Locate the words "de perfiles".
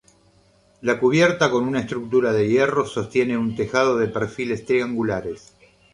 3.99-4.65